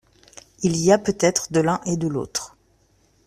[0.63, 2.57] Il y a peut-être de l’un et de l’autre.